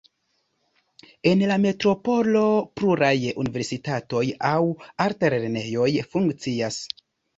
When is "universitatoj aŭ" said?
3.43-4.57